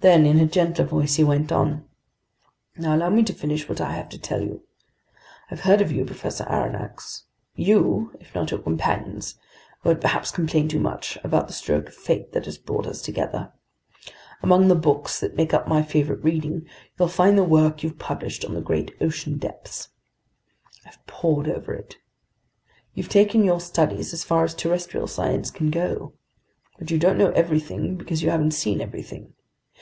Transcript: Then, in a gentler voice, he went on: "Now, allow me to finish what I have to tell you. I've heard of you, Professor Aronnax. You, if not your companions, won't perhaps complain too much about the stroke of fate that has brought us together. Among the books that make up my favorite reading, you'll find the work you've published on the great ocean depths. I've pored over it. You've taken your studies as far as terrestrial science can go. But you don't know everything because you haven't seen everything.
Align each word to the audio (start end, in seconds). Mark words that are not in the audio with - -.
Then, 0.00 0.26
in 0.26 0.38
a 0.38 0.44
gentler 0.44 0.84
voice, 0.84 1.14
he 1.14 1.24
went 1.24 1.50
on: 1.50 1.86
"Now, 2.76 2.94
allow 2.94 3.08
me 3.08 3.22
to 3.22 3.32
finish 3.32 3.66
what 3.66 3.80
I 3.80 3.92
have 3.92 4.10
to 4.10 4.18
tell 4.18 4.42
you. 4.42 4.62
I've 5.50 5.60
heard 5.62 5.80
of 5.80 5.90
you, 5.90 6.04
Professor 6.04 6.44
Aronnax. 6.44 7.22
You, 7.54 8.14
if 8.20 8.34
not 8.34 8.50
your 8.50 8.60
companions, 8.60 9.36
won't 9.82 10.02
perhaps 10.02 10.30
complain 10.30 10.68
too 10.68 10.78
much 10.78 11.16
about 11.24 11.46
the 11.46 11.54
stroke 11.54 11.88
of 11.88 11.94
fate 11.94 12.32
that 12.32 12.44
has 12.44 12.58
brought 12.58 12.86
us 12.86 13.00
together. 13.00 13.54
Among 14.42 14.68
the 14.68 14.74
books 14.74 15.20
that 15.20 15.36
make 15.36 15.54
up 15.54 15.66
my 15.66 15.82
favorite 15.82 16.22
reading, 16.22 16.66
you'll 16.98 17.08
find 17.08 17.38
the 17.38 17.42
work 17.42 17.82
you've 17.82 17.98
published 17.98 18.44
on 18.44 18.52
the 18.52 18.60
great 18.60 18.94
ocean 19.00 19.38
depths. 19.38 19.88
I've 20.84 21.00
pored 21.06 21.48
over 21.48 21.72
it. 21.72 21.96
You've 22.92 23.08
taken 23.08 23.42
your 23.42 23.58
studies 23.60 24.12
as 24.12 24.22
far 24.22 24.44
as 24.44 24.54
terrestrial 24.54 25.06
science 25.06 25.50
can 25.50 25.70
go. 25.70 26.12
But 26.78 26.90
you 26.90 26.98
don't 26.98 27.16
know 27.16 27.30
everything 27.32 27.96
because 27.96 28.22
you 28.22 28.28
haven't 28.28 28.50
seen 28.50 28.82
everything. 28.82 29.32